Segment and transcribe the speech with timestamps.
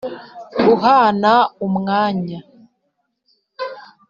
[0.63, 1.33] guhana
[1.65, 2.39] umwanya: